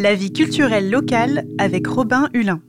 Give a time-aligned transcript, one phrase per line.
[0.00, 2.60] La vie culturelle locale avec Robin Hulin.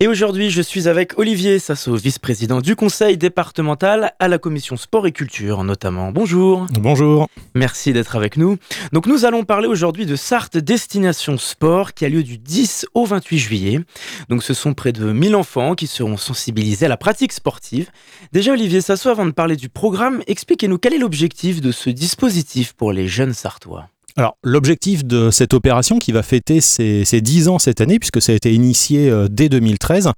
[0.00, 5.06] Et aujourd'hui, je suis avec Olivier Sasso, vice-président du conseil départemental à la commission sport
[5.06, 6.12] et culture notamment.
[6.12, 6.66] Bonjour.
[6.78, 7.26] Bonjour.
[7.54, 8.58] Merci d'être avec nous.
[8.92, 13.06] Donc nous allons parler aujourd'hui de Sarthe Destination Sport qui a lieu du 10 au
[13.06, 13.80] 28 juillet.
[14.28, 17.88] Donc ce sont près de 1000 enfants qui seront sensibilisés à la pratique sportive.
[18.32, 22.74] Déjà Olivier Sasso, avant de parler du programme, expliquez-nous quel est l'objectif de ce dispositif
[22.74, 23.88] pour les jeunes sartois.
[24.18, 28.32] Alors, l'objectif de cette opération qui va fêter ses, 10 ans cette année, puisque ça
[28.32, 30.10] a été initié euh, dès 2013,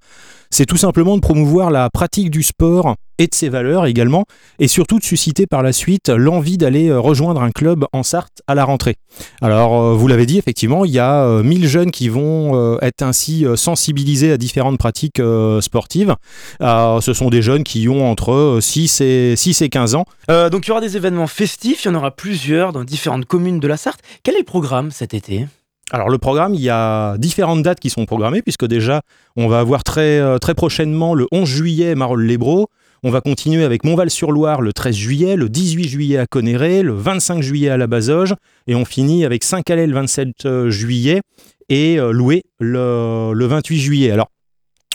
[0.49, 4.25] c'est tout simplement de promouvoir la pratique du sport et de ses valeurs également,
[4.59, 8.43] et surtout de susciter par la suite l'envie d'aller euh, rejoindre un club en Sarthe
[8.49, 8.97] à la rentrée.
[9.43, 13.45] Alors, euh, vous l'avez dit, effectivement, il y a 1000 jeunes qui vont être ainsi
[13.57, 15.21] sensibilisés à différentes pratiques
[15.61, 16.15] sportives.
[16.61, 20.05] Ce sont des jeunes qui ont entre 6 et, 6 et 15 ans.
[20.51, 23.61] donc, il y aura des événements festifs, il y en aura plusieurs dans différentes communes
[23.61, 24.01] de la Sarthe.
[24.23, 25.47] Quel est le programme cet été?
[25.93, 29.03] Alors le programme, il y a différentes dates qui sont programmées, puisque déjà,
[29.37, 32.69] on va avoir très, euh, très prochainement le 11 juillet Marolles-les-Bros,
[33.03, 37.43] on va continuer avec Montval-sur-Loire le 13 juillet, le 18 juillet à Conéré, le 25
[37.43, 38.35] juillet à la Bazoge,
[38.67, 41.21] et on finit avec Saint-Calais le 27 euh, juillet
[41.69, 44.11] et euh, Loué le, le 28 juillet.
[44.11, 44.29] Alors,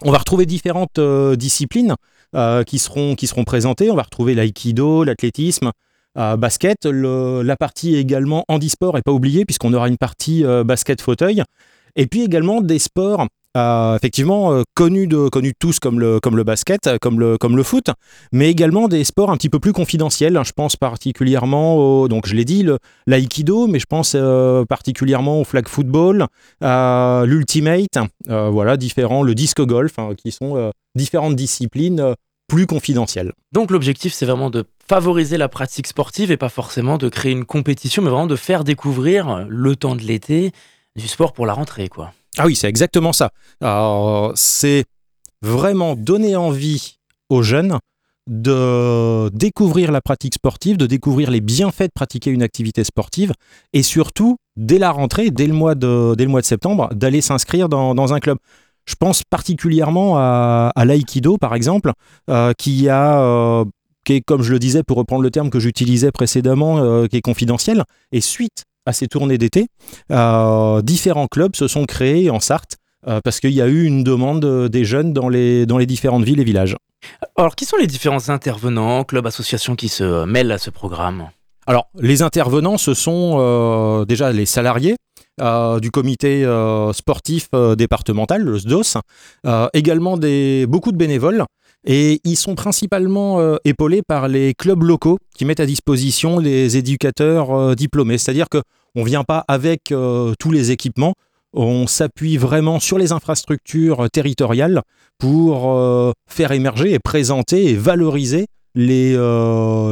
[0.03, 0.99] on va retrouver différentes
[1.35, 1.95] disciplines
[2.67, 3.89] qui, seront, présentées.
[3.89, 5.71] On va retrouver l'aïkido, l'athlétisme,
[6.15, 6.85] basket.
[6.85, 11.43] la partie également handisport n'est pas oubliée puisqu'on aura une partie euh, basket fauteuil.
[11.95, 16.35] Et puis également des sports euh, effectivement euh, connus, de, connus tous comme le, comme
[16.37, 17.89] le basket, comme le, comme le foot,
[18.31, 20.39] mais également des sports un petit peu plus confidentiels.
[20.43, 22.65] Je pense particulièrement au, donc je l'ai dit,
[23.07, 24.15] l'aïkido, mais je pense
[24.67, 26.27] particulièrement au flag football,
[26.61, 27.97] l'ultimate,
[28.27, 32.15] voilà, différents, le disque golf, hein, qui sont différentes disciplines
[32.47, 33.33] plus confidentielles.
[33.51, 37.45] Donc l'objectif, c'est vraiment de favoriser la pratique sportive et pas forcément de créer une
[37.45, 40.51] compétition, mais vraiment de faire découvrir le temps de l'été
[40.95, 42.13] du sport pour la rentrée, quoi.
[42.37, 43.31] Ah oui, c'est exactement ça.
[44.35, 44.85] C'est
[45.41, 46.97] vraiment donner envie
[47.29, 47.79] aux jeunes
[48.27, 53.33] de découvrir la pratique sportive, de découvrir les bienfaits de pratiquer une activité sportive
[53.73, 58.37] et surtout, dès la rentrée, dès le mois de, septembre, d'aller s'inscrire dans, un club.
[58.85, 61.91] Je pense particulièrement à, l'aïkido, par exemple,
[62.29, 63.65] euh, qui a euh,
[64.09, 67.21] est, comme je le disais, pour reprendre le terme que j'utilisais précédemment, euh, qui est
[67.21, 67.83] confidentiel.
[68.11, 69.67] Et suite à ces tournées d'été,
[70.11, 74.03] euh, différents clubs se sont créés en Sarthe euh, parce qu'il y a eu une
[74.03, 76.75] demande des jeunes dans les, dans les différentes villes et villages.
[77.37, 81.29] Alors, qui sont les différents intervenants, clubs, associations qui se mêlent à ce programme?
[81.67, 84.95] Alors, les intervenants, ce sont déjà les salariés
[85.37, 86.45] du comité
[86.93, 88.99] sportif départemental, le SDOS,
[89.73, 91.45] également des, beaucoup de bénévoles
[91.85, 96.77] et ils sont principalement euh, épaulés par les clubs locaux qui mettent à disposition les
[96.77, 98.17] éducateurs euh, diplômés.
[98.17, 101.13] C'est-à-dire qu'on ne vient pas avec euh, tous les équipements,
[101.53, 104.81] on s'appuie vraiment sur les infrastructures territoriales
[105.17, 109.17] pour faire émerger et présenter et valoriser les,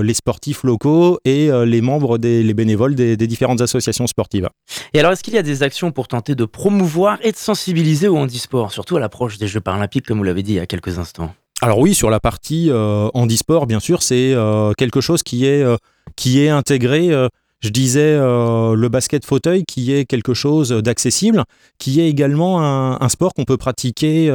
[0.04, 4.50] les sportifs locaux et les membres des les bénévoles des, des, différentes associations sportives.
[4.94, 8.08] Et alors, est-ce qu'il y a des actions pour tenter de promouvoir et de sensibiliser
[8.08, 10.66] au handisport, surtout à l'approche des Jeux paralympiques, comme vous l'avez dit il y a
[10.66, 11.34] quelques instants?
[11.64, 15.64] Alors oui, sur la partie euh, handisport, bien sûr, c'est euh, quelque chose qui est,
[15.64, 15.78] euh,
[16.18, 17.10] qui est intégré.
[17.62, 21.46] je disais le basket fauteuil qui est quelque chose d'accessible,
[21.80, 24.28] qui est également un, sport qu'on peut pratiquer,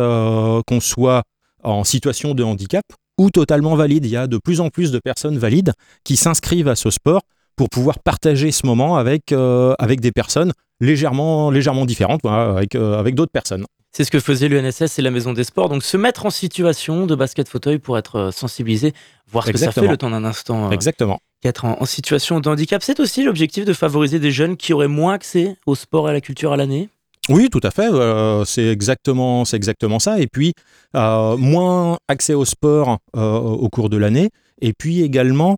[0.67, 1.25] qu'on soit
[1.63, 2.85] en situation de handicap
[3.19, 4.07] ou totalement valide.
[4.07, 5.73] Il y a de plus en plus de personnes valides
[6.05, 7.23] qui s'inscrivent à ce sport
[7.57, 13.33] pour pouvoir partager ce moment avec, avec des personnes légèrement, légèrement différentes, avec, avec d'autres
[13.33, 13.65] personnes.
[13.93, 15.69] C'est ce que faisait l'UNSS et la Maison des Sports.
[15.69, 18.93] Donc se mettre en situation de basket fauteuil pour être euh, sensibilisé,
[19.31, 20.69] voir ce que ça fait le temps d'un instant.
[20.69, 21.19] Euh, Exactement.
[21.45, 25.15] Être en, situation de handicap, c'est aussi l'objectif de favoriser des jeunes qui auraient moins
[25.15, 26.91] accès au sport et à la culture à l'année
[27.29, 27.89] oui, tout à fait.
[27.93, 30.21] Euh, c'est exactement, c'est exactement ça.
[30.21, 30.53] Et puis
[30.95, 34.31] moins accès au sport au cours de l'année.
[34.61, 35.57] Et puis également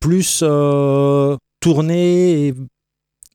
[0.00, 0.44] plus
[1.60, 2.54] tourner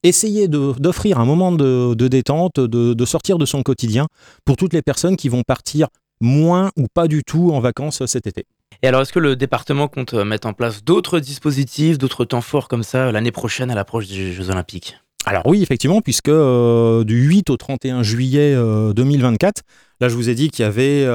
[0.04, 4.08] essayer d'offrir un moment de, détente, de, sortir de son quotidien
[4.46, 5.88] pour toutes les personnes qui vont partir
[6.20, 8.46] moins ou pas du tout en vacances cet été.
[8.84, 12.42] Et alors, est-ce que le département compte euh, mettre en place d'autres dispositifs, d'autres temps
[12.42, 14.98] forts comme ça euh, l'année prochaine à l'approche des Jeux Olympiques?
[15.26, 19.62] Alors oui, effectivement, puisque euh, du 8 au 31 juillet 2024,
[20.00, 21.08] là je vous ai dit qu'il y avait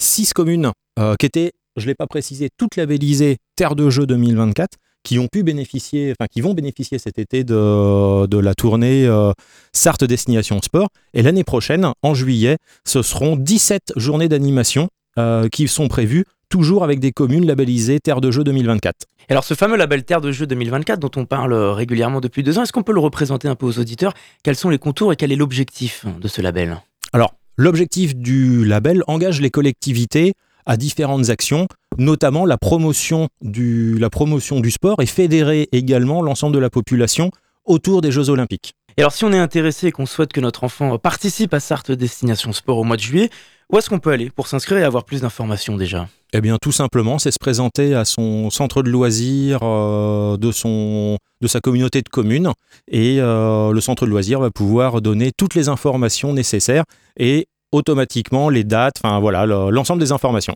[0.00, 0.70] six communes
[1.18, 5.28] qui étaient, je ne l'ai pas précisé, toutes labellisées Terre de Jeux 2024 qui ont
[5.30, 9.32] pu bénéficier, enfin qui vont bénéficier cet été de, la tournée euh,
[9.72, 10.88] Sarthe Destination Sport.
[11.14, 16.84] Et l'année prochaine, en juillet, ce seront 17 journées d'animation euh, qui sont prévues toujours
[16.84, 19.06] avec des communes labellisées Terre de Jeux 2024.
[19.30, 22.58] Et alors ce fameux label Terre de Jeux 2024 dont on parle régulièrement depuis deux
[22.58, 24.12] ans, est-ce qu'on peut le représenter un peu aux auditeurs?
[24.42, 26.76] Quels sont les contours et quel est l'objectif de ce label?
[27.14, 30.34] Alors, l'objectif du label engage les collectivités
[30.66, 36.54] à différentes actions, notamment la promotion du, la promotion du sport et fédérer également l'ensemble
[36.54, 37.30] de la population
[37.64, 38.74] autour des Jeux Olympiques.
[38.98, 41.92] Et alors si on est intéressé et qu'on souhaite que notre enfant participe à Sarthe
[41.92, 43.30] Destination Sport au mois de juillet,
[43.70, 46.08] où est-ce qu'on peut aller pour s'inscrire et avoir plus d'informations déjà?
[46.34, 50.50] Eh bien tout simplement, c'est se présenter à son centre de loisirs euh, de,
[51.46, 52.50] sa communauté de communes
[52.88, 56.84] et euh, le centre de loisirs va pouvoir donner toutes les informations nécessaires
[57.18, 60.54] et automatiquement les dates, enfin voilà, l'ensemble des informations.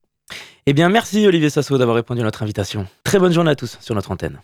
[0.66, 2.86] Eh bien merci Olivier Sasso d'avoir répondu à notre invitation.
[3.04, 4.40] Très bonne journée à tous sur notre antenne.